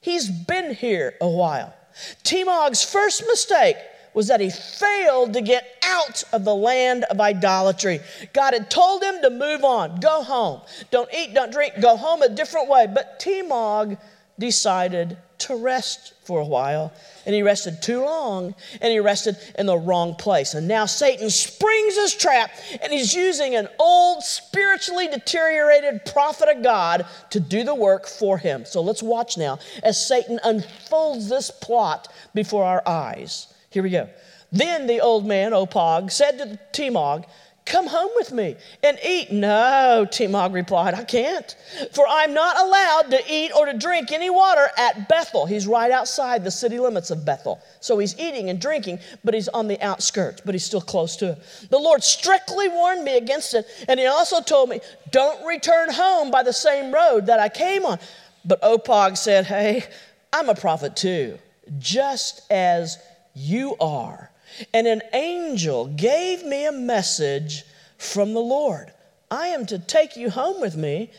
[0.00, 1.74] he's been here a while.
[2.22, 3.76] Timog's first mistake
[4.14, 8.00] was that he failed to get out of the land of idolatry.
[8.32, 10.60] God had told him to move on, go home,
[10.90, 12.86] don't eat, don't drink, go home a different way.
[12.92, 13.98] But Timog
[14.38, 16.92] decided to rest for a while,
[17.24, 20.54] and he rested too long, and he rested in the wrong place.
[20.54, 22.50] And now Satan springs his trap,
[22.82, 28.36] and he's using an old, spiritually deteriorated prophet of God to do the work for
[28.38, 28.64] him.
[28.64, 33.52] So let's watch now as Satan unfolds this plot before our eyes.
[33.70, 34.08] Here we go.
[34.50, 37.24] Then the old man, Opog, said to Timog,
[37.68, 39.30] Come home with me and eat.
[39.30, 41.54] No, Timog replied, I can't,
[41.92, 45.44] for I'm not allowed to eat or to drink any water at Bethel.
[45.44, 47.60] He's right outside the city limits of Bethel.
[47.80, 51.32] So he's eating and drinking, but he's on the outskirts, but he's still close to
[51.32, 51.68] it.
[51.68, 56.30] The Lord strictly warned me against it, and he also told me, Don't return home
[56.30, 57.98] by the same road that I came on.
[58.46, 59.84] But Opog said, Hey,
[60.32, 61.38] I'm a prophet too,
[61.78, 62.96] just as
[63.34, 64.27] you are.
[64.72, 67.64] And an angel gave me a message
[67.96, 68.92] from the Lord.
[69.30, 71.10] I am to take you home with me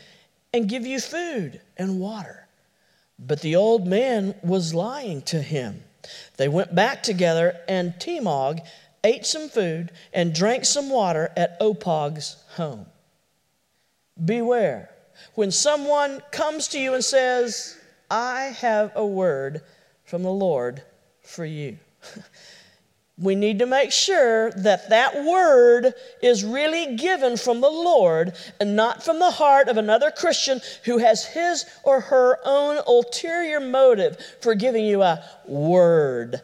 [0.52, 2.46] and give you food and water.
[3.18, 5.82] But the old man was lying to him.
[6.38, 8.60] They went back together, and Timog
[9.04, 12.86] ate some food and drank some water at Opog's home.
[14.22, 14.90] Beware
[15.34, 17.78] when someone comes to you and says,
[18.10, 19.62] I have a word
[20.04, 20.82] from the Lord
[21.22, 21.78] for you.
[23.20, 28.74] we need to make sure that that word is really given from the Lord and
[28.74, 34.16] not from the heart of another Christian who has his or her own ulterior motive
[34.40, 36.40] for giving you a word.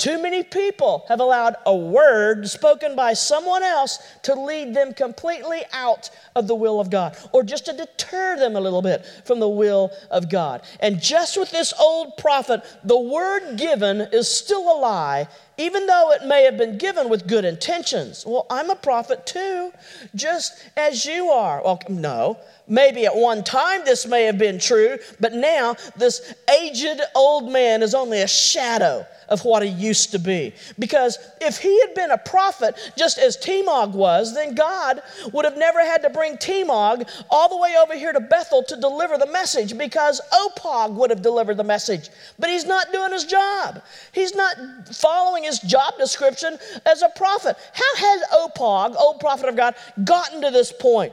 [0.00, 5.60] Too many people have allowed a word spoken by someone else to lead them completely
[5.74, 9.40] out of the will of God or just to deter them a little bit from
[9.40, 10.62] the will of God.
[10.80, 16.12] And just with this old prophet, the word given is still a lie, even though
[16.12, 18.24] it may have been given with good intentions.
[18.26, 19.70] Well, I'm a prophet too,
[20.14, 21.60] just as you are.
[21.62, 22.38] Well, no.
[22.66, 27.82] Maybe at one time this may have been true, but now this aged old man
[27.82, 30.52] is only a shadow of what he used to be.
[30.78, 35.56] Because if he had been a prophet, just as Timog was, then God would have
[35.56, 39.26] never had to bring Timog all the way over here to Bethel to deliver the
[39.26, 42.10] message because Opog would have delivered the message.
[42.38, 43.82] But he's not doing his job.
[44.12, 44.56] He's not
[44.92, 47.56] following his job description as a prophet.
[47.72, 51.12] How has Opog, old prophet of God, gotten to this point?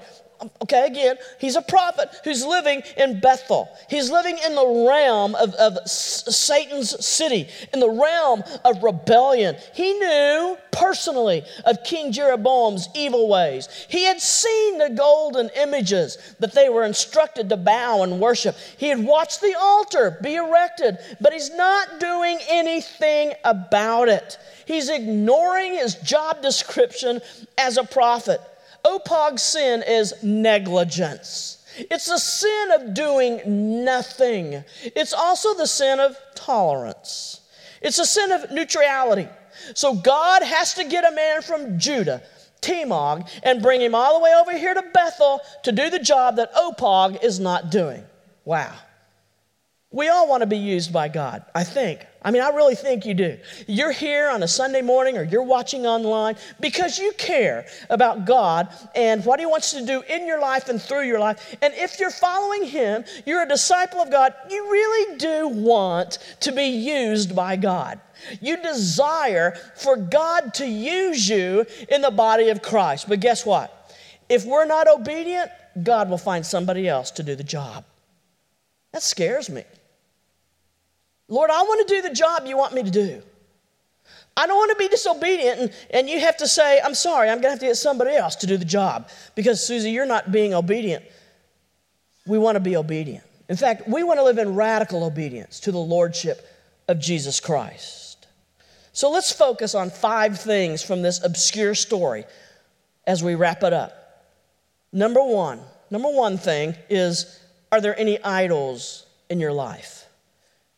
[0.62, 3.70] Okay, again, he's a prophet who's living in Bethel.
[3.90, 9.56] He's living in the realm of, of Satan's city, in the realm of rebellion.
[9.74, 13.68] He knew personally of King Jeroboam's evil ways.
[13.90, 18.56] He had seen the golden images that they were instructed to bow and worship.
[18.78, 24.38] He had watched the altar be erected, but he's not doing anything about it.
[24.66, 27.22] He's ignoring his job description
[27.58, 28.42] as a prophet.
[28.86, 31.66] Opog's sin is negligence.
[31.78, 34.64] It's the sin of doing nothing.
[34.84, 37.42] It's also the sin of tolerance.
[37.82, 39.28] It's a sin of neutrality.
[39.74, 42.24] So God has to get a man from Judah,
[42.62, 46.38] Timog, and bring him all the way over here to Bethel to do the job
[46.38, 48.04] that Opog is not doing.
[48.46, 48.74] Wow.
[49.90, 52.06] We all want to be used by God, I think.
[52.22, 53.38] I mean, I really think you do.
[53.68, 58.68] You're here on a Sunday morning or you're watching online because you care about God
[58.96, 61.56] and what He wants to do in your life and through your life.
[61.62, 66.52] And if you're following Him, you're a disciple of God, you really do want to
[66.52, 68.02] be used by God.
[68.42, 73.08] You desire for God to use you in the body of Christ.
[73.08, 73.96] But guess what?
[74.28, 75.50] If we're not obedient,
[75.82, 77.86] God will find somebody else to do the job.
[78.98, 79.64] That scares me.
[81.28, 83.22] Lord, I want to do the job you want me to do.
[84.36, 87.36] I don't want to be disobedient and, and you have to say, I'm sorry, I'm
[87.36, 90.32] going to have to get somebody else to do the job because, Susie, you're not
[90.32, 91.06] being obedient.
[92.26, 93.24] We want to be obedient.
[93.48, 96.50] In fact, we want to live in radical obedience to the Lordship
[96.88, 98.26] of Jesus Christ.
[98.94, 102.26] So let's focus on five things from this obscure story
[103.06, 104.26] as we wrap it up.
[104.92, 105.60] Number one,
[105.92, 110.06] number one thing is are there any idols in your life?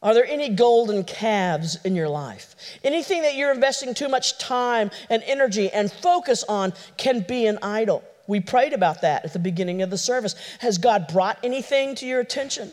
[0.02, 2.56] Are there any golden calves in your life?
[2.84, 7.60] Anything that you're investing too much time and energy and focus on can be an
[7.62, 8.04] idol.
[8.25, 10.36] We prayed about that at the beginning of the service.
[10.60, 12.71] Has God brought anything to your attention?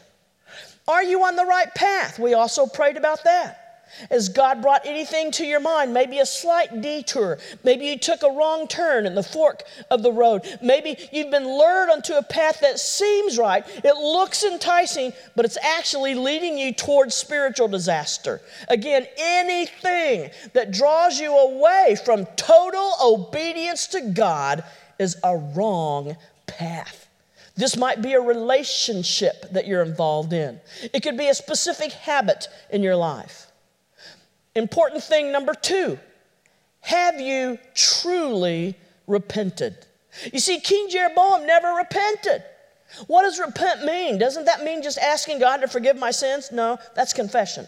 [0.87, 2.18] Are you on the right path?
[2.18, 3.65] We also prayed about that.
[4.11, 5.94] Has God brought anything to your mind?
[5.94, 7.38] Maybe a slight detour.
[7.64, 10.42] Maybe you took a wrong turn in the fork of the road.
[10.62, 13.64] Maybe you've been lured onto a path that seems right.
[13.85, 18.40] It looks enticing, but it's actually leading you towards spiritual disaster.
[18.68, 24.64] Again, anything that draws you away from total obedience to God
[24.99, 27.09] is a wrong path.
[27.57, 30.61] This might be a relationship that you're involved in.
[30.92, 33.45] It could be a specific habit in your life.
[34.57, 35.99] Important thing number two
[36.81, 39.87] have you truly repented?
[40.33, 42.42] You see, King Jeroboam never repented.
[43.09, 44.19] What does repent mean?
[44.19, 46.53] Doesn't that mean just asking God to forgive my sins?
[46.53, 47.66] No, that's confession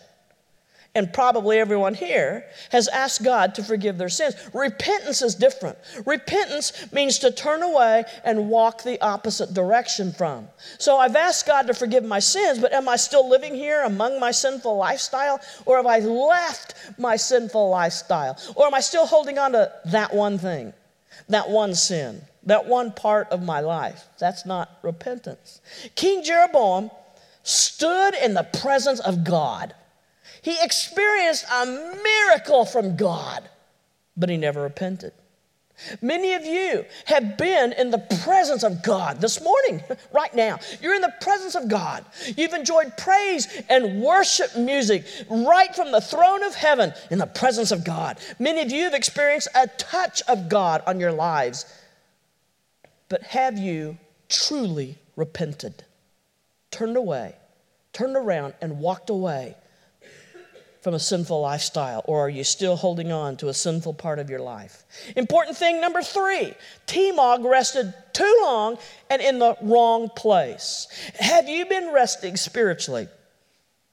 [0.95, 4.35] and probably everyone here has asked God to forgive their sins.
[4.53, 5.79] Repentance is different.
[6.07, 10.49] Repentance means to turn away and walk the opposite direction from.
[10.79, 14.19] So I've asked God to forgive my sins, but am I still living here among
[14.19, 15.41] my sinful lifestyle?
[15.67, 18.39] Or have I left my sinful lifestyle?
[18.57, 20.73] Or am I still holding on to that one thing,
[21.29, 24.05] that one sin, that one part of my life?
[24.19, 25.61] That's not repentance.
[25.95, 26.91] King Jeroboam
[27.43, 29.75] stood in the presence of God.
[30.43, 33.49] He experienced a miracle from God,
[34.17, 35.13] but he never repented.
[36.03, 40.59] Many of you have been in the presence of God this morning, right now.
[40.81, 42.05] You're in the presence of God.
[42.37, 47.71] You've enjoyed praise and worship music right from the throne of heaven in the presence
[47.71, 48.19] of God.
[48.39, 51.65] Many of you have experienced a touch of God on your lives.
[53.09, 53.99] But have you
[54.29, 55.85] truly repented?
[56.71, 57.37] Turned away,
[57.93, 59.57] turned around, and walked away
[60.81, 64.31] from a sinful lifestyle, or are you still holding on to a sinful part of
[64.31, 64.85] your life?
[65.17, 66.55] Important thing number three
[66.87, 68.79] Timog rested too long
[69.11, 70.87] and in the wrong place.
[71.19, 73.09] Have you been resting spiritually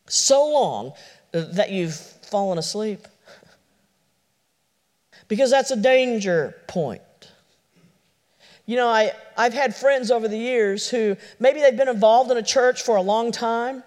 [0.07, 0.93] so long
[1.31, 3.07] that you've fallen asleep?
[5.27, 7.01] Because that's a danger point.
[8.67, 12.38] You know, I, I've had friends over the years who maybe they've been involved in
[12.38, 13.83] a church for a long time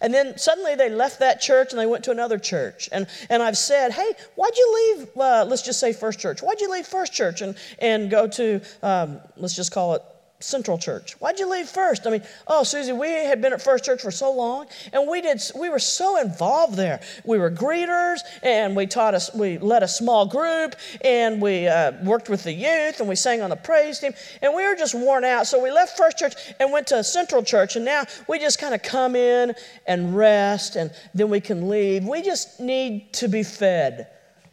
[0.00, 2.88] and then suddenly they left that church and they went to another church.
[2.92, 6.42] And, and I've said, hey, why'd you leave, uh, let's just say First Church?
[6.42, 10.02] Why'd you leave First Church and, and go to, um, let's just call it
[10.44, 11.12] Central Church.
[11.20, 12.06] Why'd you leave first?
[12.06, 15.20] I mean, oh, Susie, we had been at First Church for so long, and we
[15.20, 15.40] did.
[15.58, 17.00] We were so involved there.
[17.24, 19.34] We were greeters, and we taught us.
[19.34, 23.40] We led a small group, and we uh, worked with the youth, and we sang
[23.40, 25.46] on the praise team, and we were just worn out.
[25.46, 28.74] So we left First Church and went to Central Church, and now we just kind
[28.74, 29.54] of come in
[29.86, 32.04] and rest, and then we can leave.
[32.04, 34.08] We just need to be fed.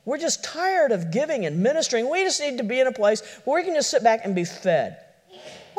[0.05, 2.09] We're just tired of giving and ministering.
[2.09, 4.33] We just need to be in a place where we can just sit back and
[4.33, 4.97] be fed.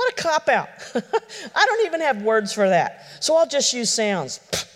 [0.02, 0.68] What a cop out.
[1.54, 3.06] I don't even have words for that.
[3.20, 4.40] So I'll just use sounds.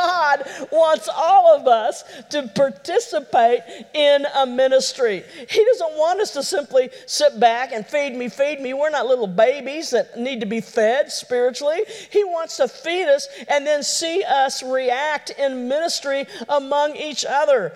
[0.00, 0.42] God
[0.72, 3.60] wants all of us to participate
[3.92, 5.22] in a ministry.
[5.48, 8.72] He doesn't want us to simply sit back and feed me, feed me.
[8.72, 11.80] We're not little babies that need to be fed spiritually.
[12.10, 17.74] He wants to feed us and then see us react in ministry among each other.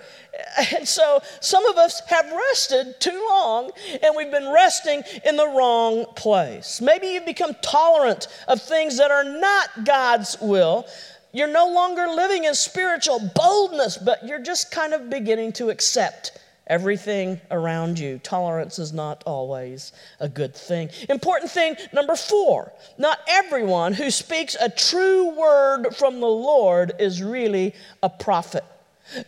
[0.75, 3.71] And so some of us have rested too long
[4.03, 6.81] and we've been resting in the wrong place.
[6.81, 10.87] Maybe you've become tolerant of things that are not God's will.
[11.35, 16.39] You're no longer living in spiritual boldness, but you're just kind of beginning to accept
[16.65, 18.19] everything around you.
[18.19, 20.89] Tolerance is not always a good thing.
[21.09, 27.21] Important thing number four not everyone who speaks a true word from the Lord is
[27.21, 28.63] really a prophet.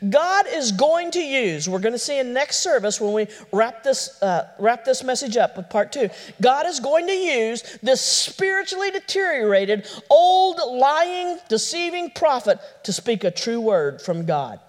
[0.10, 3.84] God is going to use, we're going to see in next service when we wrap
[3.84, 6.10] this, uh, wrap this message up with part two.
[6.42, 13.32] God is going to use this spiritually deteriorated, old, lying, deceiving prophet to speak a
[13.32, 14.60] true word from God.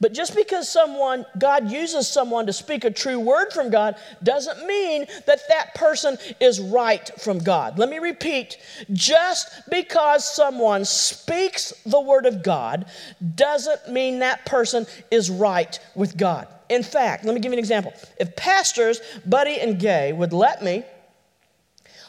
[0.00, 4.66] But just because someone, God uses someone to speak a true word from God, doesn't
[4.66, 7.78] mean that that person is right from God.
[7.78, 8.58] Let me repeat
[8.92, 12.86] just because someone speaks the word of God
[13.34, 16.48] doesn't mean that person is right with God.
[16.68, 17.92] In fact, let me give you an example.
[18.18, 20.84] If pastors, Buddy and Gay, would let me,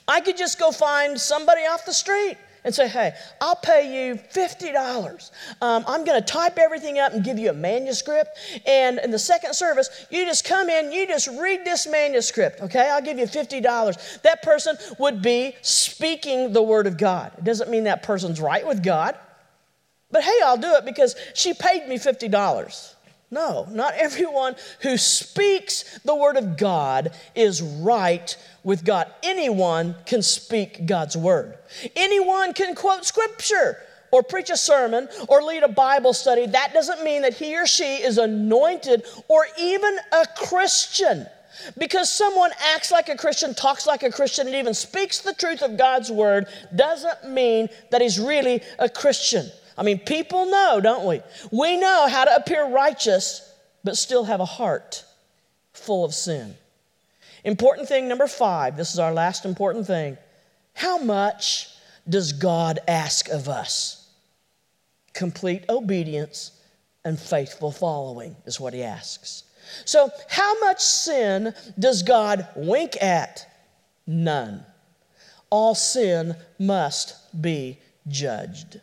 [0.07, 4.15] I could just go find somebody off the street and say, hey, I'll pay you
[4.15, 5.31] $50.
[5.61, 8.37] Um, I'm going to type everything up and give you a manuscript.
[8.65, 12.89] And in the second service, you just come in, you just read this manuscript, okay?
[12.89, 14.21] I'll give you $50.
[14.23, 17.31] That person would be speaking the word of God.
[17.37, 19.15] It doesn't mean that person's right with God.
[20.09, 22.94] But hey, I'll do it because she paid me $50.
[23.35, 28.33] No, not everyone who speaks the word of God is right
[28.63, 29.11] with God.
[29.23, 31.57] Anyone can speak God's word.
[31.97, 33.77] Anyone can quote scripture
[34.11, 36.45] or preach a sermon or lead a Bible study.
[36.45, 41.27] That doesn't mean that he or she is anointed or even a Christian.
[41.77, 45.61] Because someone acts like a Christian, talks like a Christian, and even speaks the truth
[45.61, 49.51] of God's word doesn't mean that he's really a Christian.
[49.77, 51.21] I mean, people know, don't we?
[51.51, 53.41] We know how to appear righteous,
[53.83, 55.03] but still have a heart
[55.73, 56.55] full of sin.
[57.43, 60.17] Important thing number five this is our last important thing.
[60.73, 61.69] How much
[62.07, 64.09] does God ask of us?
[65.13, 66.51] Complete obedience
[67.05, 69.43] and faithful following is what he asks.
[69.85, 73.47] So, how much sin does God wink at?
[74.05, 74.63] None.
[75.49, 78.81] All sin must be judged.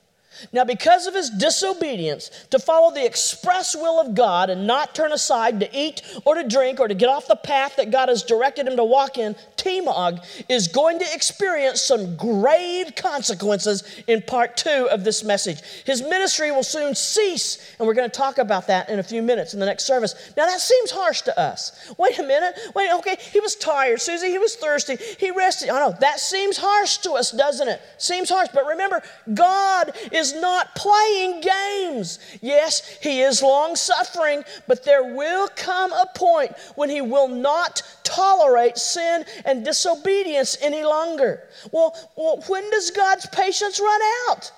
[0.52, 5.12] Now, because of his disobedience to follow the express will of God and not turn
[5.12, 8.22] aside to eat or to drink or to get off the path that God has
[8.22, 14.56] directed him to walk in, Timog is going to experience some grave consequences in part
[14.56, 15.60] two of this message.
[15.84, 19.22] His ministry will soon cease, and we're going to talk about that in a few
[19.22, 20.32] minutes in the next service.
[20.36, 21.92] Now, that seems harsh to us.
[21.98, 22.58] Wait a minute.
[22.74, 24.00] Wait, okay, he was tired.
[24.00, 24.96] Susie, he was thirsty.
[25.18, 25.70] He rested.
[25.70, 27.80] I know, that seems harsh to us, doesn't it?
[27.98, 28.48] Seems harsh.
[28.54, 29.02] But remember,
[29.34, 32.18] God is not playing games.
[32.40, 37.82] Yes, he is long suffering, but there will come a point when he will not
[38.04, 41.48] tolerate sin and disobedience any longer.
[41.72, 44.52] Well, well when does God's patience run out?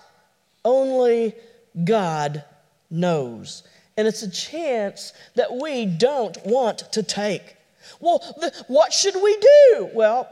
[0.64, 1.34] Only
[1.84, 2.44] God
[2.90, 3.62] knows.
[3.96, 7.56] And it's a chance that we don't want to take.
[8.00, 9.90] Well, the, what should we do?
[9.94, 10.28] Well,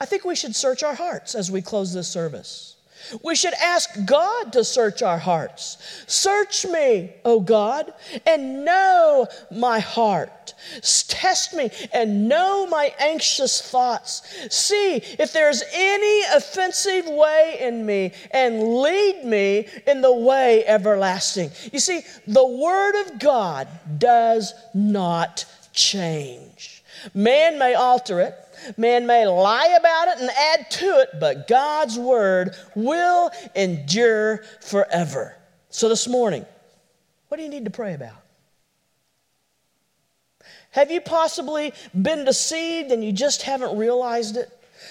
[0.00, 2.76] I think we should search our hearts as we close this service.
[3.22, 6.04] We should ask God to search our hearts.
[6.06, 7.92] Search me, O God,
[8.26, 10.54] and know my heart.
[11.08, 14.22] Test me and know my anxious thoughts.
[14.54, 21.50] See if there's any offensive way in me and lead me in the way everlasting.
[21.72, 26.82] You see, the Word of God does not change.
[27.14, 28.34] Man may alter it,
[28.76, 35.36] Man may lie about it and add to it, but God's word will endure forever.
[35.70, 36.44] So this morning,
[37.28, 38.16] what do you need to pray about?
[40.72, 44.48] Have you possibly been deceived and you just haven't realized it?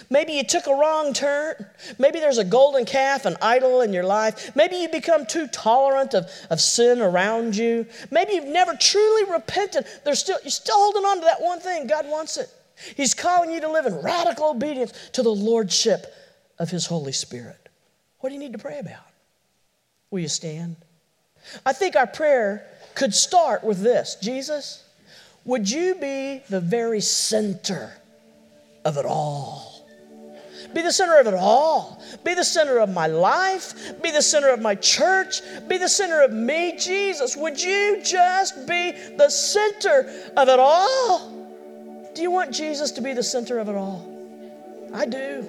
[0.09, 1.55] Maybe you took a wrong turn.
[1.97, 4.55] Maybe there's a golden calf, an idol in your life.
[4.55, 7.85] Maybe you become too tolerant of, of sin around you.
[8.11, 9.85] Maybe you've never truly repented.
[10.05, 11.87] There's still, you're still holding on to that one thing.
[11.87, 12.49] God wants it.
[12.95, 16.13] He's calling you to live in radical obedience to the lordship
[16.57, 17.69] of His Holy Spirit.
[18.19, 19.05] What do you need to pray about?
[20.11, 20.75] Will you stand?
[21.65, 24.83] I think our prayer could start with this Jesus,
[25.45, 27.93] would you be the very center
[28.85, 29.78] of it all?
[30.73, 32.01] Be the center of it all.
[32.23, 34.01] Be the center of my life.
[34.01, 35.41] Be the center of my church.
[35.67, 37.35] Be the center of me, Jesus.
[37.35, 41.29] Would you just be the center of it all?
[42.13, 44.05] Do you want Jesus to be the center of it all?
[44.93, 45.47] I do.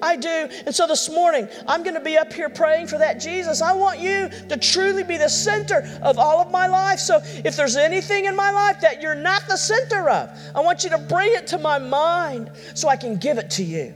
[0.00, 0.48] I do.
[0.66, 3.60] And so this morning, I'm going to be up here praying for that Jesus.
[3.60, 6.98] I want you to truly be the center of all of my life.
[6.98, 10.84] So if there's anything in my life that you're not the center of, I want
[10.84, 13.94] you to bring it to my mind so I can give it to you.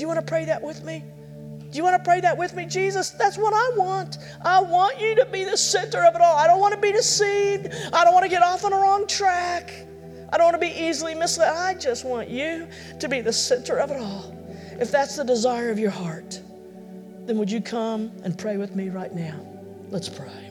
[0.00, 1.04] Do you want to pray that with me?
[1.70, 2.64] Do you want to pray that with me?
[2.64, 4.16] Jesus, that's what I want.
[4.42, 6.36] I want you to be the center of it all.
[6.38, 7.68] I don't want to be deceived.
[7.92, 9.70] I don't want to get off on the wrong track.
[10.32, 11.52] I don't want to be easily misled.
[11.52, 12.66] I just want you
[12.98, 14.34] to be the center of it all.
[14.80, 16.40] If that's the desire of your heart,
[17.26, 19.38] then would you come and pray with me right now?
[19.90, 20.49] Let's pray.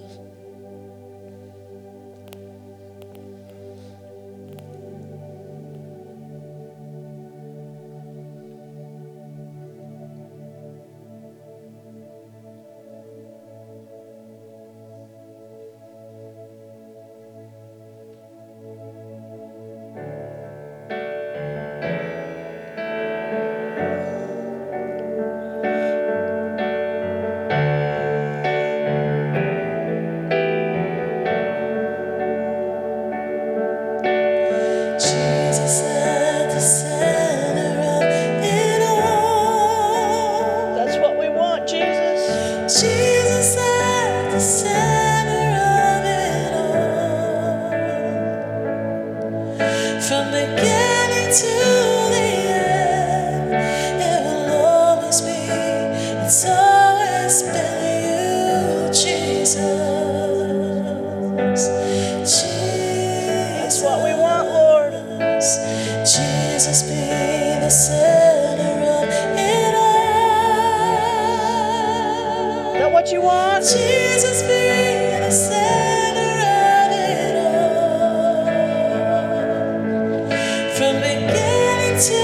[80.80, 82.22] from beginning to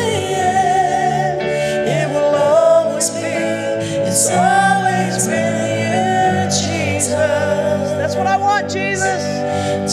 [0.00, 0.70] the end.
[6.50, 7.12] Jesus.
[7.12, 9.22] That's what I want, Jesus.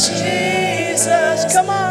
[0.07, 1.86] Jesus, come on.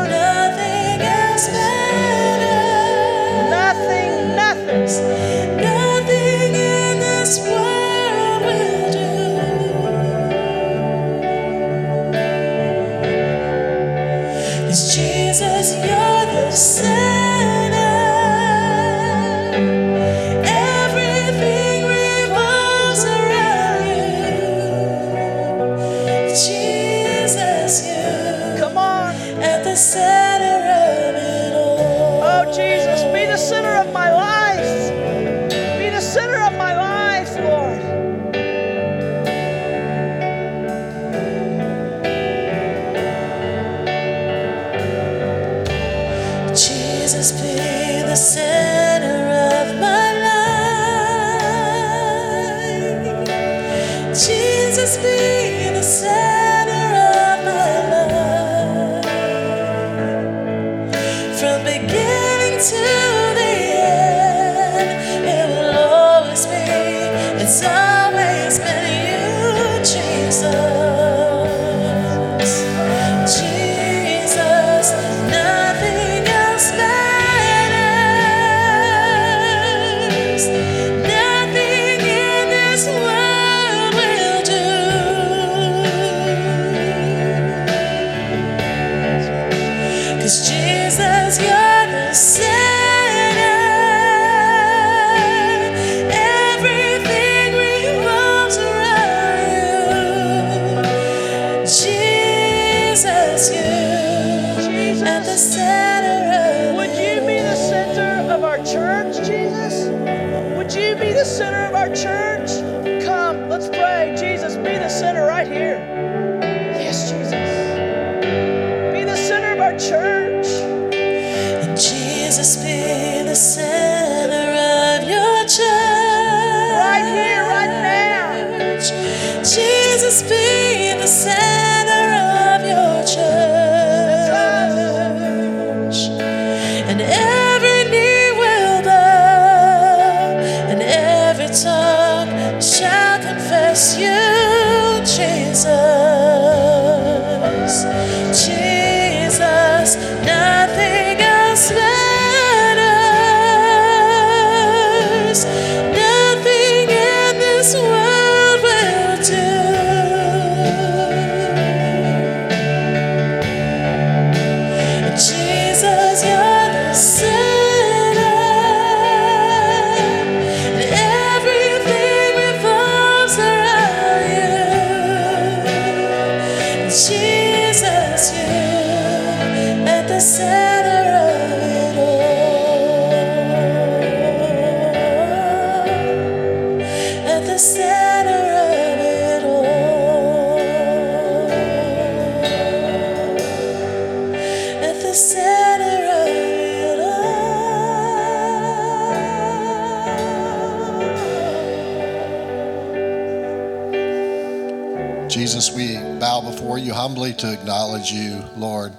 [208.07, 208.93] Acknowledge you, Lord,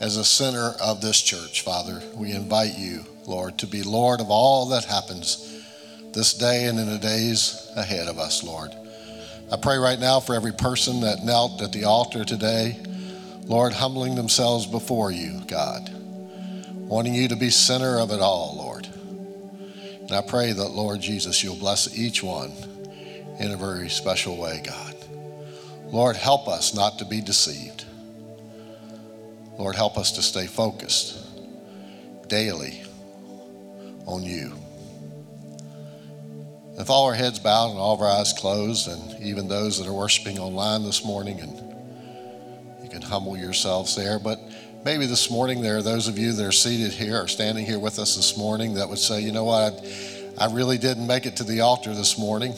[0.00, 2.00] as a center of this church, Father.
[2.14, 5.64] We invite you, Lord, to be Lord of all that happens
[6.12, 8.72] this day and in the days ahead of us, Lord.
[9.52, 12.76] I pray right now for every person that knelt at the altar today,
[13.44, 15.90] Lord, humbling themselves before you, God,
[16.74, 18.86] wanting you to be center of it all, Lord.
[18.86, 22.52] And I pray that, Lord Jesus, you'll bless each one
[23.38, 24.94] in a very special way, God.
[25.92, 27.84] Lord, help us not to be deceived.
[29.58, 31.18] Lord, help us to stay focused
[32.28, 32.82] daily
[34.06, 34.54] on you.
[36.76, 39.88] With all our heads bowed and all of our eyes closed, and even those that
[39.88, 41.56] are worshiping online this morning, and
[42.82, 44.18] you can humble yourselves there.
[44.20, 44.38] But
[44.84, 47.80] maybe this morning there are those of you that are seated here or standing here
[47.80, 49.84] with us this morning that would say, you know what,
[50.38, 52.54] I, I really didn't make it to the altar this morning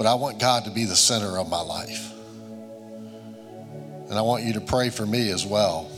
[0.00, 2.14] but I want God to be the center of my life.
[4.10, 5.88] And I want you to pray for me as well.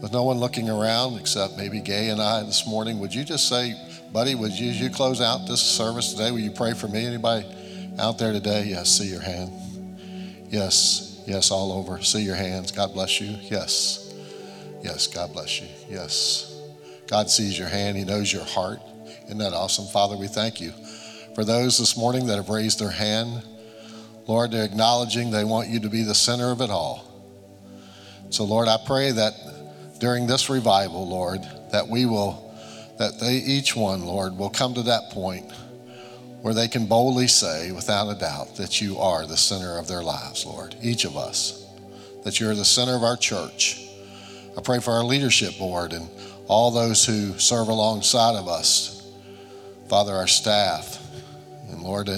[0.00, 3.48] With no one looking around except maybe Gay and I this morning, would you just
[3.48, 3.74] say,
[4.12, 6.30] buddy, would you, you close out this service today?
[6.30, 7.04] Will you pray for me?
[7.04, 7.46] Anybody
[7.98, 8.64] out there today?
[8.66, 9.50] Yes, see your hand.
[10.48, 12.00] Yes, yes, all over.
[12.02, 12.70] See your hands.
[12.70, 13.36] God bless you.
[13.42, 14.14] Yes,
[14.82, 15.68] yes, God bless you.
[15.88, 16.54] Yes.
[17.06, 18.80] God sees your hand, He knows your heart.
[19.24, 19.86] Isn't that awesome?
[19.86, 20.72] Father, we thank you
[21.34, 23.42] for those this morning that have raised their hand,
[24.26, 27.10] Lord, they're acknowledging they want you to be the center of it all.
[28.30, 29.34] So, Lord, I pray that
[30.00, 32.54] during this revival, Lord, that we will,
[32.98, 35.52] that they, each one, Lord, will come to that point
[36.40, 40.02] where they can boldly say, without a doubt, that you are the center of their
[40.02, 41.66] lives, Lord, each of us,
[42.24, 43.88] that you're the center of our church.
[44.56, 46.08] I pray for our leadership board and
[46.46, 49.10] all those who serve alongside of us,
[49.88, 50.98] Father, our staff,
[51.70, 52.08] and Lord,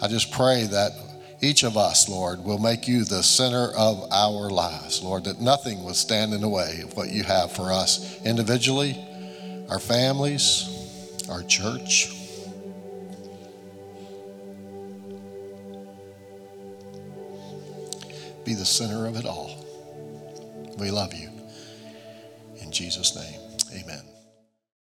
[0.00, 0.92] I just pray that
[1.44, 5.84] each of us, Lord, will make you the center of our lives, Lord, that nothing
[5.84, 8.98] will stand in the way of what you have for us individually,
[9.68, 12.10] our families, our church.
[18.44, 19.64] Be the center of it all.
[20.78, 21.30] We love you.
[22.60, 23.40] In Jesus' name,
[23.82, 24.13] amen.